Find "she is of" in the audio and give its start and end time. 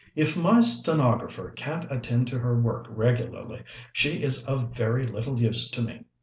3.93-4.75